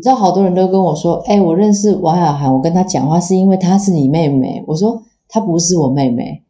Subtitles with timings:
[0.00, 4.64] 你知道好多人都跟我说，哎，我认识王雅涵，我跟她讲话是因为她是你妹妹。
[4.66, 6.42] 我说她不是我妹妹。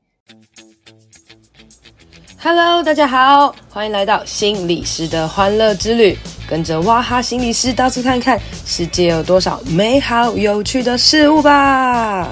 [2.40, 6.16] Hello，大家好，欢迎来到心理师的欢乐之旅，
[6.48, 12.28] 跟着哇哈心理师到处看看，世界有多少美好有趣的事物吧。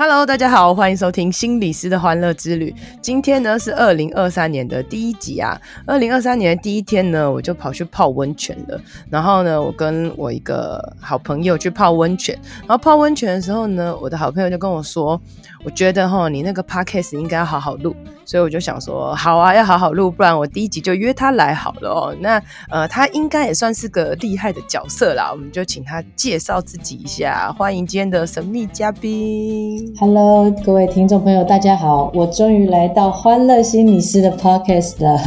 [0.00, 2.72] Hello，大家好，欢迎收听心理师的欢乐之旅。
[3.02, 5.60] 今天呢是二零二三年的第一集啊。
[5.84, 8.80] 二零二三年的第一天呢，我就跑去泡温泉了。
[9.10, 12.32] 然后呢，我跟我一个好朋友去泡温泉。
[12.60, 15.20] 然后泡温泉的时候呢，我的好朋友就跟我说，
[15.68, 17.94] 我觉得哈，你那个 podcast 应该要好好录。
[18.24, 22.16] 所以我就想说，好啊，要好好录，不然我第一集就约他来好了哦。
[22.20, 27.54] 那呃，他应该也算是个厉害的角色啦，我们就请他介绍自己一下。
[27.58, 29.94] 欢迎今天的神秘嘉宾。
[30.00, 35.20] Hello，各位听众朋友，大家好，我终于来到欢乐心理师的 Podcast 了。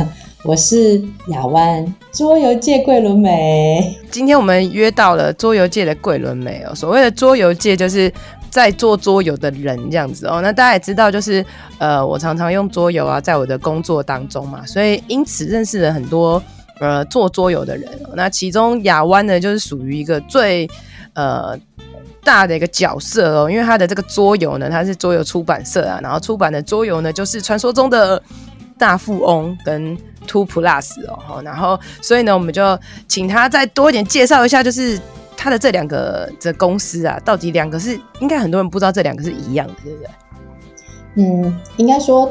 [0.44, 3.96] 我是亚湾，桌游界桂纶镁。
[4.10, 6.74] 今天我们约到了桌游界的桂纶镁哦。
[6.74, 8.12] 所谓的桌游界，就是。
[8.52, 11.44] 在做桌游的人这样子哦，那大家也知道，就是
[11.80, 16.44] 呃，我常常用桌游啊，在我的工作当中嘛，所以因此认识了很多
[16.82, 17.90] 呃做桌游的人。
[18.14, 20.70] 那其中亚湾呢，就是属于一个最
[21.14, 21.58] 呃
[22.26, 28.22] 大的一个角色哦，因为他的这个桌游呢，他是桌游出版社啊，然后出版的桌游呢，就是传说中的
[28.78, 35.00] 大富翁跟 Two Plus 哦，然后所以呢，我们就请他再多一点介绍一下，就是。
[35.44, 40.10] 他的这两个这公司啊，到底两个是应该很多人不知道这两个是一样的，对不对？
[41.16, 42.30] 嗯，应该说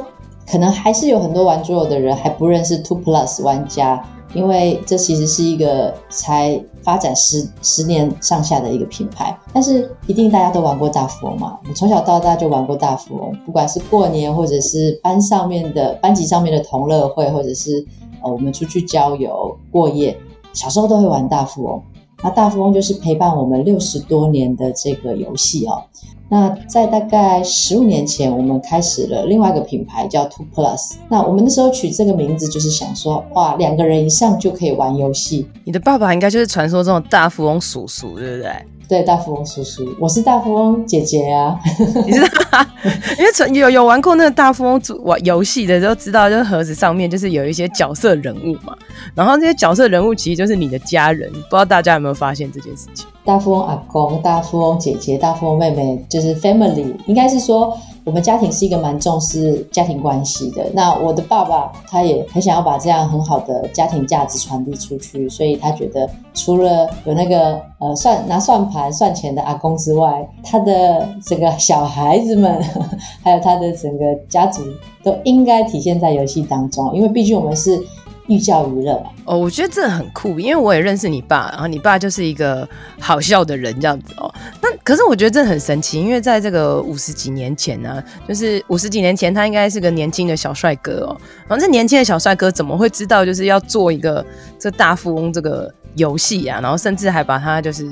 [0.48, 4.00] 可能还是有很多玩桌游的人还不认识 Two Plus 玩家，
[4.32, 9.36] 因为这其实是一个才发展十十年上下的一个品牌。
[9.52, 11.58] 但是一定大家都玩过大富翁嘛？
[11.68, 17.84] 我从小到大就玩过大富翁，不管是过年或者是班上面的班级上面的同乐会，或者是
[18.22, 20.16] 呃我们出去郊游过夜，
[20.52, 21.82] 小时候都会玩大富翁。
[22.22, 25.82] 那大富翁就是陪伴我们六十多年的这个游戏哦。
[26.28, 30.94] 那在大概十五年前，我们开始了另外一个品牌叫 Two Plus。
[31.08, 35.46] 那我们那时候取这个名字，就是想说，哇，两个人以上就可以玩游戏。
[35.64, 38.52] 你的爸爸应该就是传说中的大富翁叔叔，对不对？
[38.90, 41.56] 对，大富翁叔叔，我是大富翁姐姐啊。
[42.04, 42.20] 你知
[42.50, 42.66] 道，
[43.46, 48.76] 因为有有玩过那个大富翁主玩游戏的，都知道，就是盒子上面就是有一些角色人物嘛。
[49.14, 53.06] 然后这些角色人物其实就是你的家人，不知道大家有没有发现这件事情？
[53.24, 57.78] 大富翁阿公、大富翁姐姐、大富翁妹妹，就是 family，应该是说。
[58.04, 60.66] 我们家庭是一个蛮重视家庭关系的。
[60.72, 72.60] 那我的爸爸他也很想要把这样很好的家庭价值传递出去，所以他觉得除了有那个呃算拿算盘算钱的阿公之外，他的整个小孩子们，
[73.22, 74.62] 还有他的整个家族
[75.02, 77.80] 都应该体现在游戏当中，因为毕竟我们是。
[78.30, 78.92] 寓教于乐
[79.24, 82.66] 哦，我觉得这很酷，因为我也认识你爸，然后你爸就是一个
[83.00, 84.32] 好笑的人这样子哦。
[84.62, 91.16] 那可是我觉得这很神奇，因为在这个五十几年前呢、啊，就是五十几年前他应该是个年轻的小帅哥哦。
[91.48, 94.24] 然后这年轻的小帅哥怎么会知道就是要做一个
[94.60, 96.60] 这大富翁这个游戏啊？
[96.62, 97.90] 然后甚至还把它就是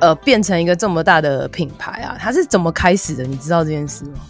[0.00, 2.16] 呃变成一个这么大的品牌啊？
[2.18, 3.22] 他是怎么开始的？
[3.22, 4.20] 你知道这件事吗？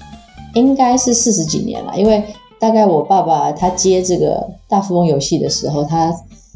[0.52, 2.22] 应该是四十几年了，因为。
[2.64, 6.06] 大概我爸爸他接这个大富翁游戏的时候，他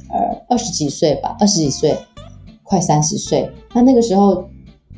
[0.09, 1.95] 呃二十几岁吧，二十几岁，
[2.63, 3.47] 快三十岁。
[3.75, 4.43] 那那个时候，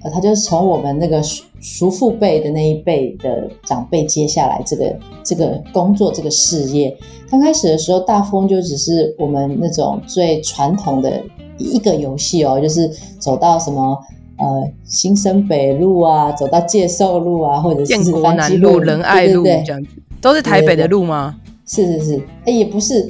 [0.05, 6.97] 呃，他就是从我们那个叔叔父辈的那一辈的长辈接下来这个这个工作这个事业。
[7.29, 11.21] 刚开始的时候，大富翁就只是我们那种最传统的
[11.59, 12.89] 一个游戏哦，就是
[13.19, 13.99] 走到什么
[14.39, 19.91] 呃新生北路啊，走到介寿路啊，或者是建国南路、仁爱路这样子。
[20.21, 21.35] 都是台北的路吗？
[21.67, 23.09] 是是是，哎，也不是，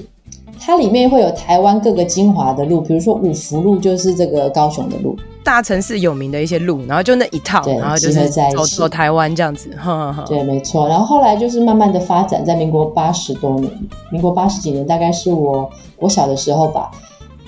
[0.60, 10.86] 它里面会有台湾各个精华的路，比如说五福路就是这个高雄的路，大城市有名的一些路，然后就那一套，然后就是走走台湾这样子，呵呵呵，对，没错。
[10.88, 13.72] 然后后来就是慢慢的发展，在民国八十多年，
[14.12, 16.90] 民国八十几年，大概是我我小的时候吧，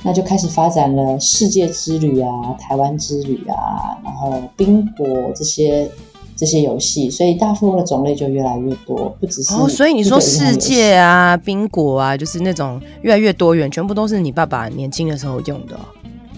[0.02, 5.06] 那就开始发展了世界之旅啊、台湾之旅啊，然后冰果
[5.36, 5.86] 这些。
[6.42, 9.68] 这些游戏，所以大富翁的种类就越来越多，不只是哦。
[9.68, 15.78] 所以你说世界啊、宾果啊，就是那种越来越多元，全部都是你爸爸年轻的时候用的。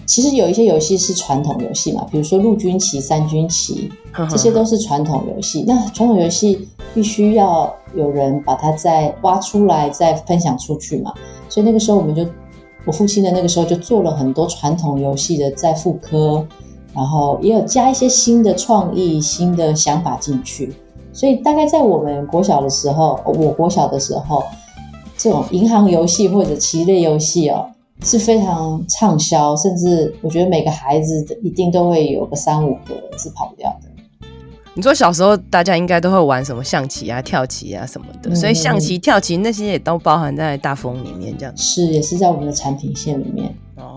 [0.05, 3.91] 其实有一些游戏是传统游戏嘛，比如说陆军棋、三军棋，
[4.29, 5.63] 这些都是传统游戏。
[5.65, 11.11] 那传统游戏必须要有人把它再挖出来，再分享出去嘛。
[11.49, 12.23] 所以那个时候，我们就
[12.85, 16.45] 我父亲的那个时候就做了很多传统游戏的再复刻。
[16.95, 20.73] 然后也有加一些新的创意、新的想法进去，
[21.11, 24.41] 所以大概在我们国小的时候，我国小的时候，
[25.17, 27.67] 这种银行游戏或者棋类游戏哦，
[28.01, 33.89] 是非常畅销，甚至我觉得每个孩子一定都会有个三五个是跑不掉的。
[34.73, 43.53] 你说小时候大家应该都会玩什么象棋啊、跳棋啊什么的，嗯、所以象棋、跳棋那些也都包含在大富翁里面，这样是也是在我们的产品线里面。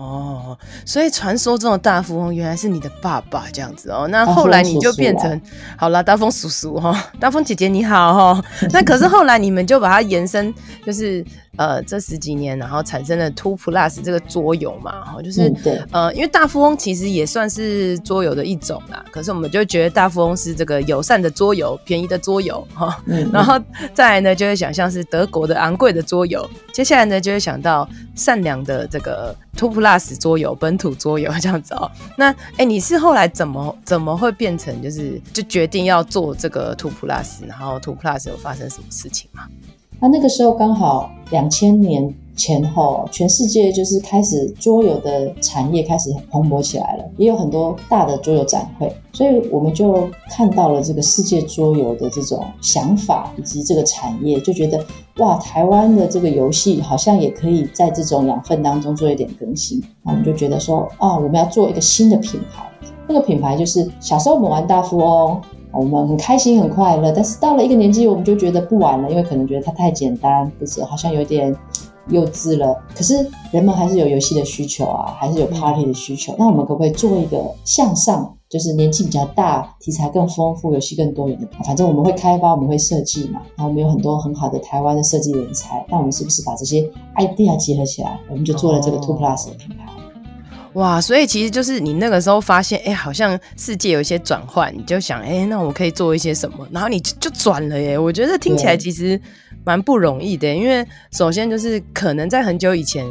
[0.09, 4.07] 哦，所以传说中的大富翁原来是你的爸爸这样子哦。
[4.09, 5.41] 那后来你就变成
[5.77, 8.43] 好了，大风叔叔哈， 大风姐姐你好哈。
[8.71, 10.51] 那可是后来你们就把它延伸，
[10.83, 11.23] 就是
[11.59, 19.03] 呃这十几年，然后产生了 Two Plus 这个桌游嘛，哈，就是、嗯、呃，因为大富翁其实也算是桌游的一种啦。
[19.11, 22.97] 可是我们就觉得大富翁是这个友善的桌游，便宜的桌游哈。
[23.07, 23.59] 嗯、然后
[23.93, 26.49] 再来呢，就会想象是德国的昂贵的桌游。
[26.71, 29.35] 接下来呢，就会想到善良的这个。
[29.57, 31.91] Two Plus 桌游，本土桌游这样子哦。
[32.15, 37.45] 那哎，你是后来怎么怎么会变成就是就决定要做这个 Two Plus？
[37.45, 39.49] 然后 Two Plus 有发生什么事情吗？
[39.99, 42.13] 那那个时候刚好两千年。
[42.35, 54.81] 前后，全世界就是开始桌游的产业开始蓬勃起来了，也有很多大的桌游展会，所以我们就看到了这个世界桌游的这种想法以及这个产业，就觉得
[55.17, 59.83] 哇，台湾的这个游戏好像也可以在这种养分当中做一点更新。
[60.01, 62.65] 那我们就觉得说啊，我们要做一个新的品牌，
[63.05, 65.41] 那个品牌就是小时候我们玩大富翁，
[65.71, 71.55] 我们很开心很快乐，但是到了一个年纪，我们就觉得不玩了，因为可能觉得它太简单，或者好像有点。
[72.07, 73.13] 幼稚了，可是
[73.51, 76.33] 人们还是有游戏的需求啊，还是有 party 的需求。
[76.39, 81.47] 那我们可不可以做一个向上，就是年纪比较大、题材更丰富、游戏更多元的？
[81.63, 83.41] 反正我们会开发，我们会设计嘛。
[83.55, 86.81] 然后我们有很多很好的台湾的设计人才，那我们是不是把这些
[87.17, 89.98] idea 结合起来，我们就做了这个 Two Plus 的品牌？
[90.73, 91.01] 哦、哇！
[91.01, 96.67] 所以其实就是你那个时候发现，哎、欸，好像世界有一些转换，你就想，哎、欸，那我可以做一些什么？
[96.71, 97.97] 然后你就就转了耶！
[97.97, 99.19] 我觉得听起来其实。
[99.65, 103.05] 蛮不容易的，因为首先就是可能在很久以前，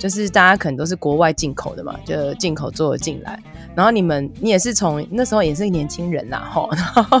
[0.00, 3.38] 就是大家可能都是国外进口的嘛，就进口做了进来，
[3.74, 7.20] 然后你们你也是从那时候也是年轻人啦，吼， 然后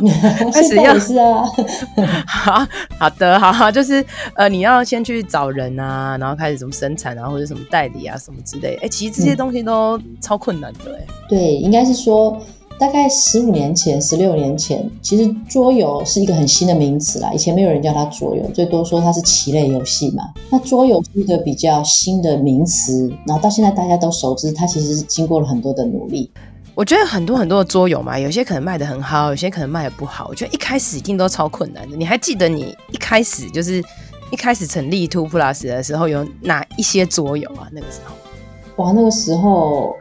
[0.50, 1.44] 开始要是啊，
[2.26, 2.66] 好
[2.98, 4.02] 好的好好，就是
[4.34, 12.40] 呃你要先去找人啊，然后开始什么生产啊，或者什么代理啊什么之类，哎、欸，其实这些东西都超困难的，哎、嗯，对，应该是说。
[12.80, 17.30] 大概十五年前、十六年前，其实桌游是一个很新的名词啦。
[17.30, 20.24] 以前没有人叫它桌游，最多说它是棋类游戏嘛。
[20.48, 26.30] 那桌游是一个比较新的名词，然后到现在大家都熟知，它其实是经过了很多的努力。
[26.74, 30.28] 我觉得很多很多的桌游嘛，有些可能卖的很好，有些可能卖的不好。
[30.30, 31.94] 我觉得一开始一定都超困难的。
[31.94, 33.84] 你还记得你一开始就是
[34.32, 37.68] 一开始成立 Two Plus 的时候有哪一些桌游啊？
[37.72, 39.94] 那个时候，哇，那个时候。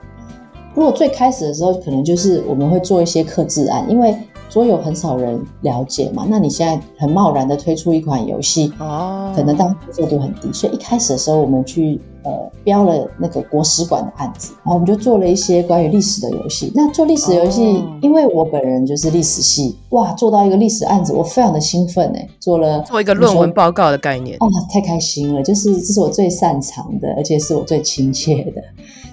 [0.75, 4.16] 如果最开始的时候，可能就是我们会做一些克制案，因为
[4.50, 6.25] 桌游很少人了解嘛。
[6.30, 16.71] 那你现在很贸然的推出一款游戏，哦，可能当接受度很低，所以一开始的时候，我们去呃标了那个国史馆的案子，然后我们就做了一些关于历史的游戏。
[16.75, 28.62] 那做历史游戏，哦、因为我本人就是历史系，哇，做到一个历史案子，我非常的兴奋哎，做了做一个论文报告的概念，哦，太开心了，就是这是我最擅长的，而且是我最亲切的。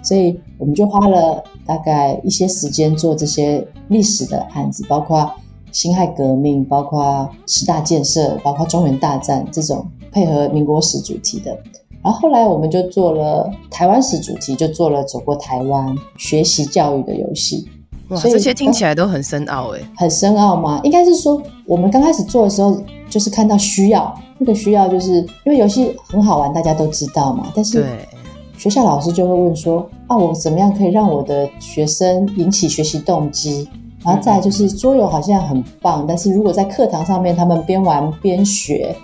[0.02, 5.28] 所以我们就花了大概一些时间做这些历史的案子，包括
[5.72, 11.58] 辛亥革命，包括十大建设，包括中原大战这种配合民国史主题的。
[12.06, 17.68] 然后后来我们就做了台湾史主题，就做了走过台湾学习教育的游戏。
[18.10, 20.80] 哇，所以这些听起来都很深奥诶，很深奥吗？
[20.84, 27.82] 应该是说我们刚开始做的时候，就是看到需要，那个需要就是因为游戏很好玩，大家都知道嘛，但是。
[27.82, 28.08] 对
[28.56, 33.68] 学校老师就会问说：“啊，我怎么样可以让我的学生引起学习动机？
[34.02, 38.94] 然后再就是桌游好像很棒，但是如果在课堂上面他们边玩边学。”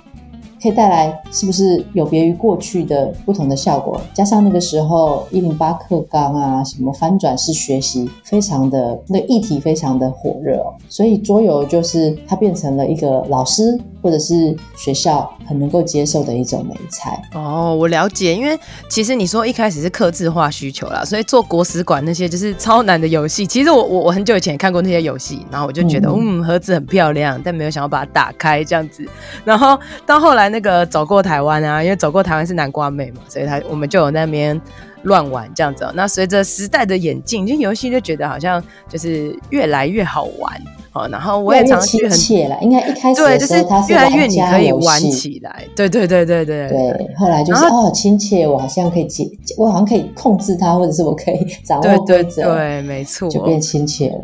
[0.63, 4.01] 可以带来是不是有别于过去的不同的效果？
[4.15, 10.73] 加上那个时候一零八课纲啊，什么翻转式学习，非常的那个议题非常的火热哦。
[10.89, 17.21] 所以桌游就是它变成了一个老师或者是学校很能够接受的一种美材。
[17.35, 18.57] 哦，我了解，因为
[18.89, 23.45] 其实你说一开始是刻字化需求啦，所以做国史馆那些就是超难的游戏。
[23.45, 29.05] 其实我我我很久以前也看过那些游戏，然后我就觉得嗯，嗯盒子很漂亮，但没有想要把它打开这样子。
[29.45, 29.77] 然后
[30.07, 30.52] 到后来。
[30.53, 34.61] 那个走过台湾啊，因为走过台湾是南瓜妹嘛，所以她我们就有那边
[35.05, 35.93] 乱玩这样子喔。
[35.95, 41.09] 那随着时代的演进，就游戏就觉得好像就是越来越好玩哦。
[41.11, 43.55] 然后我也常常去很切了，应该一开始对，就是
[43.89, 45.65] 越来越你可以玩起来。
[45.75, 47.15] 对对对对对对。
[47.17, 52.43] 后来就是哦，亲切，我好像可以接，我好像可以控制它，或者是我可以掌握规则。
[52.43, 54.21] 对对对，没错，就变亲切了。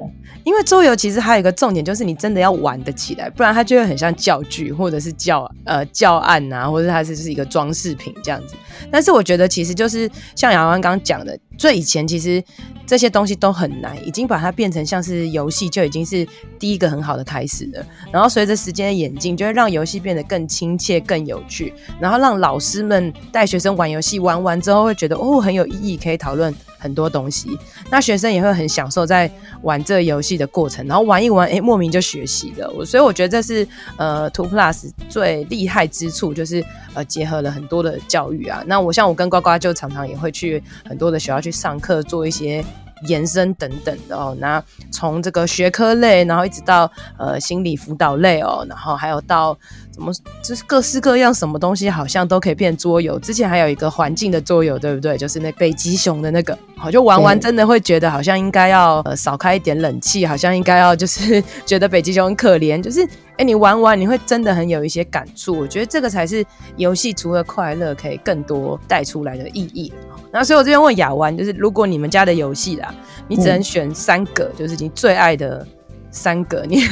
[0.49, 8.55] 因为桌游其实还有一个重点，就是你真的要玩得起来，不然它就会很像教具或者是教呃教案啊，或者它是就是一个装饰品这样子。
[8.91, 12.43] 但是我觉得其实就是像雅万刚刚讲的，最以前其实
[12.87, 16.27] 这些东西都很难，已经把它变成像是游戏，就已经是
[16.59, 17.85] 第一个很好的开始了。
[18.11, 27.59] 然后随着时间的演进，就会让游戏变得更亲切、更有趣，然后让老师们带学生玩游戏，玩完之后会觉得哦很有意义，可以讨论很多东西。
[27.91, 29.31] 那学生也会很享受在
[29.63, 32.71] 玩这游戏的过程，然后玩一玩，哎，莫名就学习了。
[32.71, 33.67] 我所以我觉得这是
[33.97, 38.63] 呃 Two Plus 最厉害之处，就是呃结合了很多的教育啊。
[38.67, 42.65] 那我像我跟呱呱就常常也会去很多的学校去上课，做一些。
[43.07, 49.57] 延伸等等的哦，那从这个学科类，然后一直到呃心理辅导类哦，然后还有到
[49.91, 50.13] 怎么
[50.43, 53.19] 就是各式各样什么东西，好像都可以变桌游。
[53.19, 55.17] 之前还有一个环境的桌游，对不对？
[55.17, 63.07] 就是那北极熊的那个，好就玩完真的会觉得好像应该要呃少开一点冷气，好像应该要就是觉得北极熊很可怜，就是
[63.39, 65.59] 哎你玩完你会真的很有一些感触。
[65.59, 66.45] 我觉得这个才是
[66.77, 69.93] 游戏除了快乐可以更多带出来的意义。
[70.31, 72.95] 然后，所以我这边问雅湾，就是如果你们家的游戏啦，
[73.27, 75.67] 你只能选三个，嗯、就是你最爱的
[76.11, 76.83] 三个，你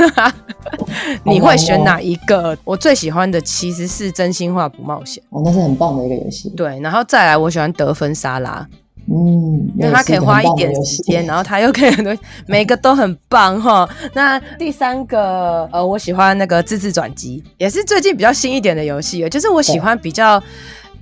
[1.23, 2.57] 你会选哪一个？
[2.65, 6.49] 我最喜欢的其实是真心话不冒险，哦，那是很棒的一个游戏。
[6.57, 8.67] 对，然后再来，我喜欢得分沙拉，
[9.09, 13.89] 嗯，因为它可以花一点时间，然后他又可以很多，每个都很棒哈。
[14.15, 20.43] 那第三个，呃，我喜欢那个自制转机，也是最近比较新一点的游戏，就是我喜欢比较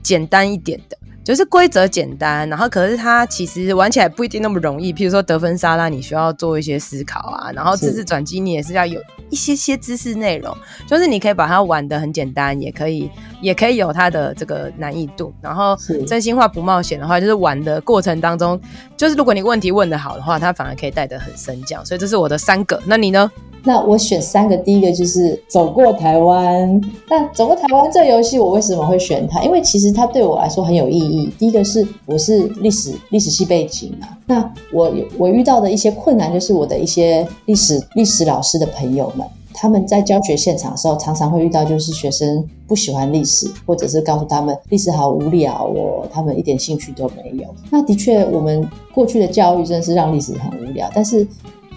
[0.03, 0.99] 简单一点的。
[1.25, 4.93] 就是规则简单，然后可是它其实玩起来不一定那么容易。
[4.93, 9.01] 譬如说得分沙拉，你需要做一些思考啊，然后知识转机你也是要有
[9.31, 10.55] 一些些知识内容。
[10.87, 15.33] 就是你可以把它玩的很简单，也可以也可以有它的这个难易度。
[15.41, 15.75] 然后
[16.07, 18.61] 真心话不冒险的话，就是玩的过程当中，
[18.95, 21.85] 就是如果你问题问得好的话，它反而可以带得很深讲。
[21.87, 23.31] 所以这是我的三个，那你呢？
[23.67, 26.79] 那我选三个，第一个就是走过台湾。
[27.09, 29.43] 那走过台湾这游戏，我为什么会选它？
[29.43, 31.33] 因为其实它对我来说很有意义。
[31.39, 47.47] 第一个是我是历史历史系背景嘛，那我我遇到的一些困难，就是我的一些历史历史老师的朋友们，他们在教学现场的时候，常常会遇到就是学生不喜欢历史，或者是告诉他们历史好无聊哦，他们一点兴趣都没有。
[47.71, 50.91] 那的确，我们过去的教育真的是让历史很无聊。
[50.95, 51.27] 但是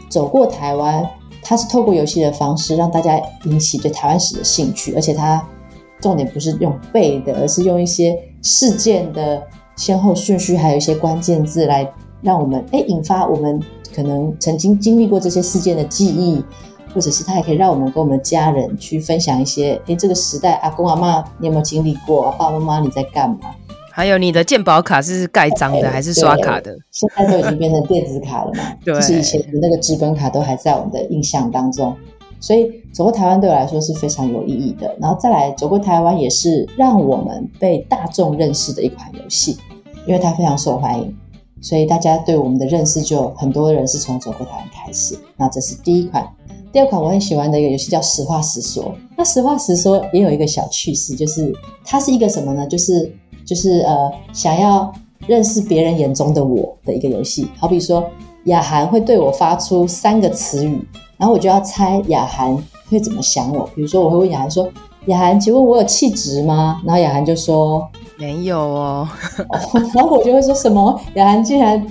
[0.10, 1.08] 走过台湾。
[1.42, 5.42] 它是透过游戏的方式让大家引起对台湾史的兴趣，而且它
[6.02, 9.42] 重点不是用背的，而是用一些事件的
[9.76, 11.90] 先后顺序，还有一些关键字来
[12.22, 13.62] 让我们诶引发我们
[13.96, 16.44] 可能曾经经历过这些事件的记忆，
[16.94, 22.32] 或者是它也可以让我们跟我们家人去分享一些诶这个时代阿公阿嬷你有没有经历过？
[22.38, 23.38] 爸爸妈妈你在干嘛？
[23.98, 26.72] 还有你的健保卡是盖章的还是刷卡的？
[26.92, 28.78] 现在都已经变成电子卡了嘛？
[28.86, 31.92] 对，就是以前的那个纸本卡都还在我们的印象当中。
[32.40, 34.96] 所以走过台湾对我来说是非常有意义的。
[35.02, 39.58] 然后再来走过台湾也是让我们被大众认识的一款游戏，
[40.06, 41.16] 因为它非常受欢迎，
[41.60, 45.18] 所以大家对我们的认识就很多人是从走过台湾开始。
[45.38, 46.24] 那这是第一款，
[46.72, 48.94] 第二款我很喜欢的一个游戏叫实话实说。
[49.18, 51.52] 那实话实说也有一个小趣事，就是
[51.84, 52.68] 它是一个什么呢？
[52.68, 53.12] 就是
[53.48, 54.94] 就是呃，想要
[55.26, 57.48] 认识别人眼中的我的一个游戏。
[57.58, 58.08] 好比说，
[58.44, 60.86] 雅涵会对我发出三个词语，
[61.18, 62.56] 然后我就要猜雅涵
[62.90, 63.68] 会怎么想我。
[63.74, 64.70] 比如说，我会问雅涵说
[65.08, 67.88] ：“雅涵，请问我有气质吗？”然后雅涵就说
[68.20, 69.08] ：“没有哦。
[69.96, 71.00] ”然后我就会说什么？
[71.16, 71.86] 雅涵竟然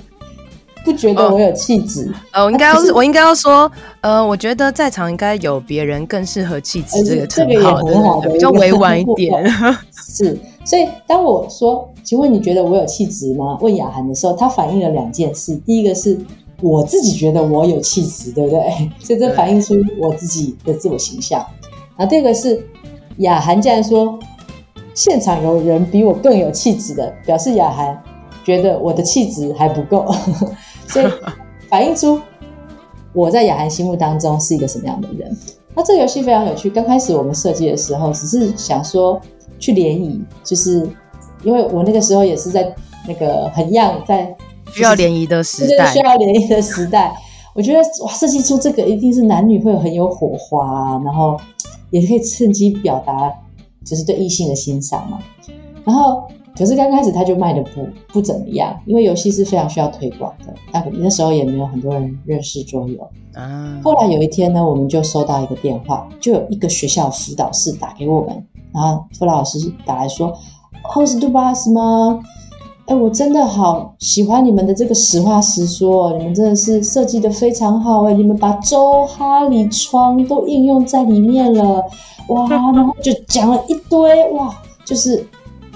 [0.85, 2.13] 不觉得我有气质？
[2.33, 3.71] 哦，我应该要，我应该要说，
[4.03, 9.45] 呃，我觉得在场应该有别人更适合气质这个称号的，这个也很好的，比较委婉一点。
[9.93, 10.39] 是。
[10.67, 15.55] 所以，当我说“请问你觉得我有气质吗？”问雅涵的时候，他反映了两件事。
[15.65, 16.19] 第一个是
[16.61, 18.61] 我自己觉得我有气质，对不对？
[19.01, 21.39] 所以这反映出我自己的自我形象。
[21.97, 22.61] 然后第二个是
[23.19, 24.19] 雅涵竟然说
[24.93, 28.03] 现场有人比我更有气质的，表示雅涵
[28.45, 30.05] 觉得我的气质还不够，
[30.89, 31.07] 所以
[31.69, 32.21] 反映出
[33.13, 35.35] 我在雅涵心目当中是一个什么样的人。
[35.77, 36.69] 那这个游戏非常有趣。
[36.69, 39.21] 刚开始我们设计的时候，只是想说。
[39.59, 40.89] 去联谊，就是
[41.43, 42.75] 因为我那个时候也是在
[43.07, 44.35] 那个很 young，在
[44.73, 47.15] 需要联谊的时代，需要联谊的时代，
[47.55, 51.39] 我觉得哇，设计出这个一定是男女会有很有火花，然后
[51.91, 53.33] 也可以趁机表达
[53.85, 55.19] 就是对异性的欣赏嘛。
[55.85, 63.81] 然后可是刚开始他就卖的不不怎么样，因为游戏是非常需要推广的，那那时候也没有很多人认识桌游啊。
[63.85, 68.45] 后来有一天呢，我们就收到一个电话，就有一个学校辅导室打给我们。
[68.77, 70.29] 然后辅导老师打来说
[70.95, 72.21] ：“哦，是 Two Plus 吗？
[72.85, 81.83] 哎，我真的好喜欢你们的这个实话实说，你们真的是设计的非常好哎，你们把周哈里窗都应用在里面了，
[82.29, 84.55] 哇，然后就讲了一堆哇，
[84.85, 85.27] 就是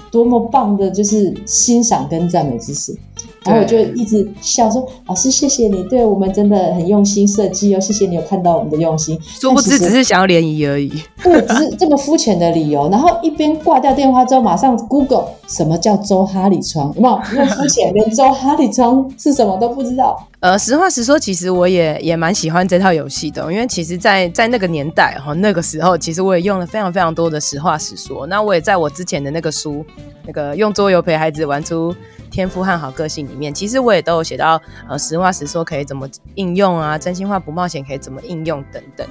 [0.09, 2.97] 多么棒的，就是欣赏跟赞美之词。
[3.43, 10.89] 然后我就一直笑说：“老师，谢谢你，对我们真的很用心设计哦，谢谢你有看到我们的用心。”殊不知只是想要联谊而已，
[11.23, 12.87] 不，只是这么肤浅的理由。
[12.89, 17.19] 然后一边挂掉电话之后，马上 Google 什么叫周哈里窗，有没有？
[17.33, 20.27] 那么肤浅，连周哈里窗是什么都不知道。
[20.41, 28.27] 呃，实话实说，其实我也也蛮喜欢这套游戏的，因为其实在，在在那个年代哈，那个时候，其实我也用了非常非常多的实话实说。
[28.27, 29.83] 那我也在我之前的那个书，
[30.27, 31.91] 那个用桌游陪孩子玩出。
[32.31, 39.07] 天赋和好个性里面，其实我也都有写到，呃，实话实说可以怎么应用啊，真心话不冒险可以怎么应用等等。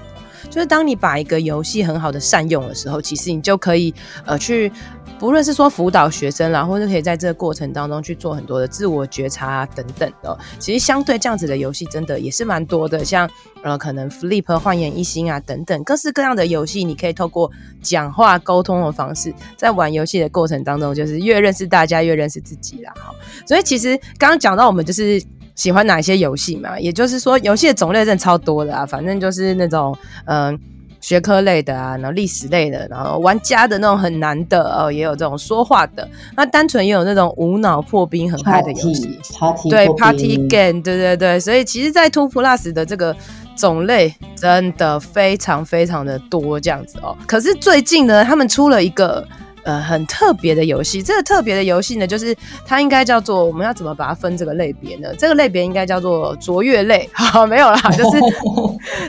[0.51, 3.95] 就是当你把一个游戏很好的善用的时候，其实你就可以
[4.27, 4.71] 呃去。
[5.19, 13.29] 不论是说辅导学生啦，或者可以在这个过程当中去做很多的自我觉察啊等等的，其实相对这样子的游戏真的也是蛮多的，像
[13.63, 17.51] 呃可能 Flip 焕然一新啊等等，各式各样的游戏，你可以透过
[17.83, 22.91] 讲话沟通的方式，在玩游戏的过程当中，就是越认识大家越认识自己啦。
[22.97, 23.15] 好，
[23.47, 25.23] 所以其实刚刚讲到我们就是
[25.61, 30.53] 喜欢哪些游戏嘛，也就是说游戏的种类真的超多的啊，反正就是那种嗯。
[30.53, 30.59] 呃
[31.03, 36.07] 学科类的啊，然后历史类的，然后玩家的那种很难的哦，也有这种说话的。
[36.37, 41.41] 那单纯也有那种无脑破冰很嗨的游戏，Party, 对 Party Game，对对对。
[41.41, 43.17] 所以其实，在 Two Plus 的这个
[43.57, 47.17] 种类真的非常非常的多这样子哦。
[47.27, 49.27] 可是最近呢，他们出了一个。
[49.63, 52.37] 呃，很特别的游戏，这个特别的游戏呢，就是
[52.67, 55.09] 它应该叫做，我们要怎么把它分这个类别呢？
[55.19, 58.21] 这个类别应该叫做卓越类， 好，没有啦， 就是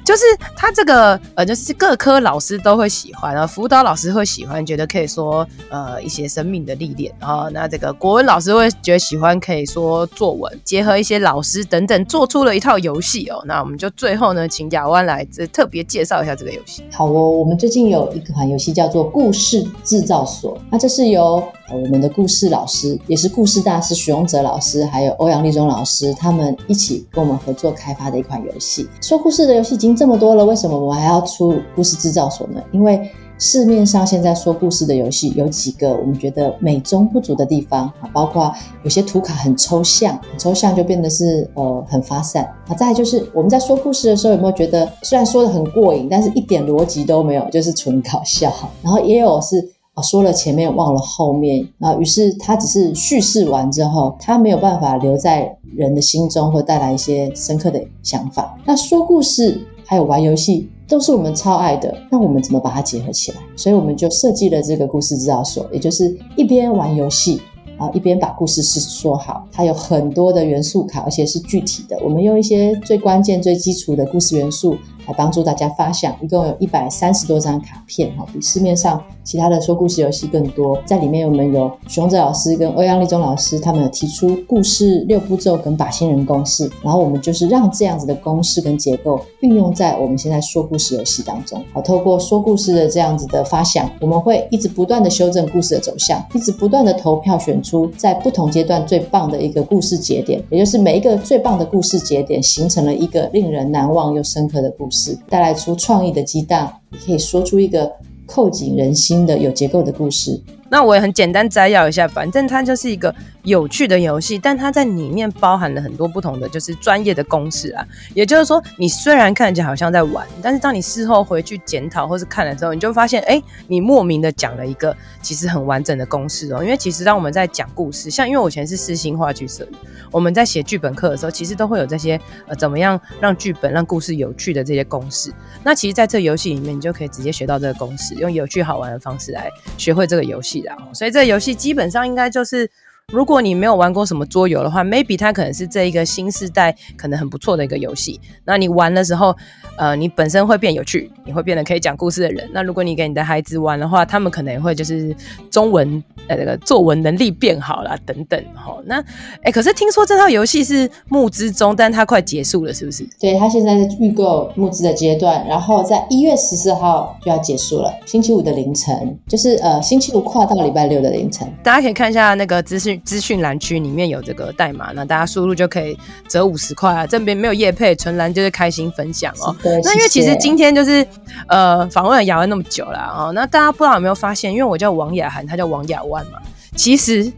[0.04, 0.24] 就是
[0.56, 13.42] 它这个呃，就是各科老师都会喜欢，啊辅导老师会喜欢，觉得可以说呃一些生命的历练，啊那这个国文老师会觉得喜欢，可以说作文，结合一些老师等等，做出了一套游戏哦。
[13.46, 16.84] 那我们就最后呢，请亚湾来这特别介绍一下这个游戏。
[16.92, 20.41] 好哦，我们最近有一款游戏叫做故事制造所。
[20.70, 28.88] 那这是由我们的故事老师，也是故事大师许荣哲老师，还有欧阳立中老师，他们一起跟我们合作开发的一款游戏。
[29.02, 32.62] 说故事的游戏已经这么多了，为什么我们还要出故事制造所呢？
[32.72, 42.44] 因为市面上现在说故事的游戏有几个我们觉得美中不足的地方啊，包括有些图卡很抽象，很抽象就变得是呃很发散。
[42.68, 48.54] 啊，再来就是我们在说故事的时候有没有觉得虽然说得很过瘾，但是一点逻辑都没有，就是纯搞笑。
[48.84, 49.68] 然后也有是。
[50.02, 58.58] 说了前面忘了后面啊，于是他只是叙事完之后，他没有办法留在人的心中，或带来一些深刻的想法。
[58.66, 63.38] 那说故事还有玩游戏都是我们超爱的，那我们怎么把它结合起来？
[63.56, 67.42] 所以我们就设计了这个故事制造所，也就是一边玩游戏
[67.78, 69.46] 啊，一边把故事是说好。
[69.52, 71.98] 它有很多的元素卡，而且是具体的。
[72.04, 74.76] 我们用一些最关键、最基础的故事元素。
[75.08, 80.80] 来帮助大家发想，一共有一百三十多张卡片，哈，比市面上其他的说故事游戏更多。
[80.86, 91.64] 在里面，我们有熊哲老师跟欧阳立中老师，他们有提出故事六步骤跟靶心人公式，然后我们就是让这样子的公式跟结构运用在我们现在说故事游戏当中。
[91.74, 104.91] 好，透过说故事的这样子的发想，我们会一直不断的修正故事的走向，一直不断的投票选出在不同阶段最棒的一个故事节点，也就是每一个最棒的故事节点形成了一个令人难忘又深刻的故。
[105.30, 107.92] 带来出创意的鸡蛋，也可以说出一个
[108.26, 110.42] 扣紧人心的有结构的故事。
[110.72, 117.86] 那我也很简单摘要一下，反正它就是一个有趣的游戏，但它在里面包含了很多不同的就是专业的公式啊。
[118.14, 126.64] 也就是说，你虽然看起来好像在玩，但是当你事后回去检讨或是看的时候，你就发现，哎、你莫名的讲了一个其实很完整的公式哦。
[126.64, 129.68] 因为其实当我们在讲故事，像因为我以前是四星话剧社，
[130.10, 135.34] 我们在写剧本课的时候，其实都会有这些呃怎么样让剧本让故事有趣的这些公式。
[135.66, 140.61] 那其实在这游戏里面，你就可以直接学到这个公式，用有趣好玩的方式来学会这个游戏。
[140.94, 142.70] 所以这游戏基本上应该就是。
[143.08, 148.18] 如果你没有玩过什么桌游的话，maybe 它可能是这一个新世代可能很不错的一个游戏。
[148.46, 149.36] 那你玩的时候，
[149.78, 152.50] 呃，你本身会变有趣，你会变得可以讲故事的人。
[152.54, 155.14] 那如果你给你的孩子玩的话，他们可能也会就是
[155.50, 158.40] 中文呃那个作文能力变好了等等。
[158.66, 159.04] 哦，那
[159.44, 163.06] 哎，可是听说这套游戏是募资中，但它快结束了，是不是？
[163.20, 171.46] 对，它现在是预购募资的阶段，然后在一月十四号就要结束了，星期五的凌晨，就是呃星期五跨到礼拜六的凌晨。
[171.62, 172.91] 大家可以看一下那个资讯。
[172.98, 177.06] 资讯栏区里面有这个代码，那大家输入就可以折五十块啊。
[177.08, 179.56] 这边没有业配，纯然就是开心分享哦。
[179.64, 181.06] 那因为其实今天就是
[181.48, 186.40] 呃访问了亚湾那么久了哦，那大家不知道有没有发现，因为我叫王雅涵，他叫王雅湾嘛。
[186.76, 187.32] 其实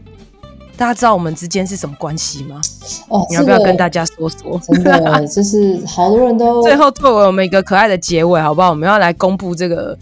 [0.76, 2.60] 大家知道我们之间是什么关系吗？
[3.08, 4.60] 哦，你要不要跟大家说说？
[4.64, 8.70] 真的，就是好多人都最后作为我们一个可爱的结尾，好不好？
[8.70, 9.96] 我们要来公布这个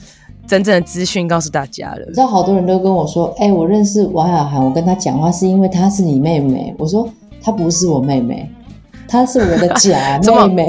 [0.53, 2.01] 真正的资讯，告诉大家了。
[2.07, 7.09] 你知道，好多人都跟我说：“哎、欸，我认识王雅涵，我跟他讲话是因为她是你妹妹。”我说
[7.41, 8.47] ：“她不是我妹妹。”
[9.09, 10.21] 她是我的假
[10.53, 10.69] 妹妹，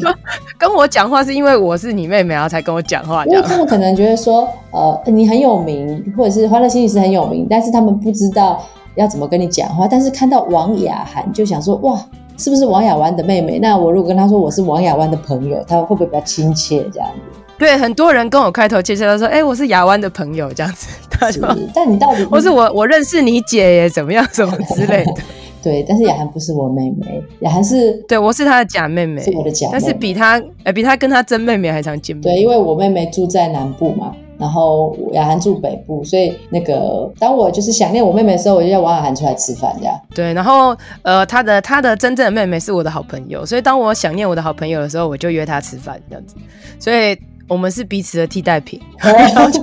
[0.58, 3.22] 跟我讲话是因为我是你妹妹，然后才跟我讲话。
[3.26, 8.62] 因为他们可能觉得说，呃，你很有名，或者是欢乐心理师很有名，但是他们不知道
[8.94, 9.86] 要怎么跟你讲话。
[9.86, 12.00] 但是看到王雅涵，就想说，哇，
[12.38, 13.58] 是不是王雅湾的妹妹？
[13.58, 16.82] 那我如果跟他说我是王雅湾的朋友，他会不会比较亲切？
[16.90, 17.40] 这样子？
[17.58, 20.88] 对，很多人跟我开头介绍说，哎、欸，我是雅湾的朋友，这样子。
[21.18, 25.12] 他说，但你到底， 或是我我认识你姐耶，怎么样，什么之类的。
[25.62, 32.22] 对，但是雅涵不是我妹妹，雅涵是，对，我是她的假妹妹，是我的假妹妹，但是比她，呃，比她跟她真妹妹还常见面。
[32.22, 39.98] 对，因为我妹妹住在南部嘛，然后雅涵住北部，所以那个当我就是想念我妹妹的时候，我就叫王雅涵出来吃饭，这样。
[40.14, 46.36] 对，然后呃，她的她的真正的妹妹是我的好朋友，所以当我想念我的好朋友的时候，我就约她吃饭，这样子。
[46.78, 48.80] 所以我们是彼此的替代品，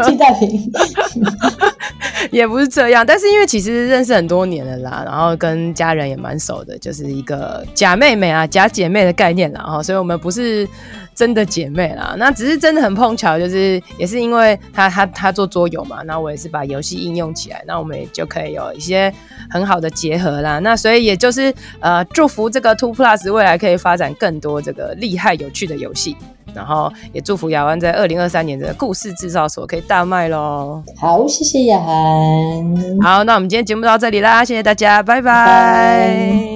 [0.05, 0.71] 替代品。
[2.31, 10.67] 也不是这样，但是因为其实认识很多年了啦，然后跟家人也蛮熟的，就是一个假妹妹啊、假姐妹的概念啦，哈，所以我们不是
[11.13, 19.13] 真的姐妹啦，那只是真的很碰巧，就是也是因为她她她做桌游嘛，那我也是把游戏应用起来，那我们也就可以有一些
[19.49, 26.15] 很好的结合啦，那所以也就是呃祝福这个 Two Plus 未来可以发展更多这个厉害有趣的游戏。
[26.53, 30.83] 然后也祝福雅湾在二零二三年的故事制造所可以大卖喽！
[30.95, 33.01] 好，谢谢雅涵。
[33.01, 35.21] 好，那我们今天节目到这里啦，谢谢大家，拜拜。
[35.21, 36.53] 拜拜。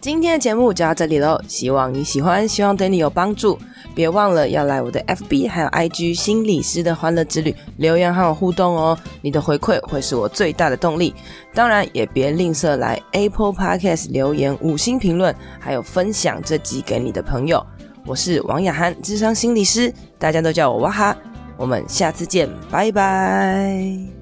[0.00, 3.58] 今天的节目就到这里喽，希望你喜欢，希望对你有帮助。
[3.94, 11.14] 别忘了要来我的 FB 还有 IG 心理师的欢乐之旅留言和我互动哦，你的回馈会是我最大的动力。
[11.52, 17.64] 当然也别吝啬来 Apple Podcast 留言五星评论，还有分享这集给你的朋友。
[18.06, 21.16] 我是王雅涵，智商心理师，大家都叫我哇哈。
[21.58, 24.19] 我们下次见，拜拜。